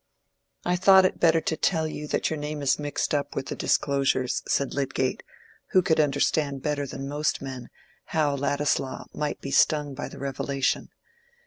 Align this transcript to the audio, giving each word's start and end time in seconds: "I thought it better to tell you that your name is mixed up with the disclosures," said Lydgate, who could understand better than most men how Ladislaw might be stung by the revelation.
"I 0.65 0.77
thought 0.77 1.05
it 1.05 1.19
better 1.19 1.41
to 1.41 1.55
tell 1.55 1.87
you 1.87 2.07
that 2.07 2.31
your 2.31 2.39
name 2.39 2.63
is 2.63 2.79
mixed 2.79 3.13
up 3.13 3.35
with 3.35 3.49
the 3.49 3.55
disclosures," 3.55 4.41
said 4.47 4.73
Lydgate, 4.73 5.21
who 5.73 5.83
could 5.83 5.99
understand 5.99 6.63
better 6.63 6.87
than 6.87 7.07
most 7.07 7.39
men 7.39 7.69
how 8.05 8.33
Ladislaw 8.33 9.05
might 9.13 9.41
be 9.41 9.51
stung 9.51 9.93
by 9.93 10.07
the 10.09 10.17
revelation. 10.17 10.89